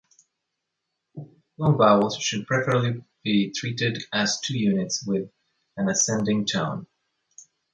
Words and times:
Long 1.59 1.77
vowels 1.77 2.15
should 2.17 2.47
preferably 2.47 3.05
be 3.23 3.51
treated 3.55 4.01
as 4.11 4.39
two 4.39 4.57
units 4.57 5.05
with 5.05 5.29
an 5.77 5.89
ascending 5.91 6.47
tone. 6.51 6.87